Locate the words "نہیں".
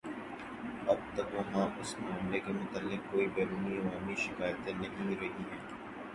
4.73-5.15